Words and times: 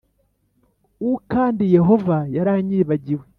u 1.09 1.11
kandi 1.31 1.63
Yehova 1.75 2.17
yaranyibagiwe 2.35 3.23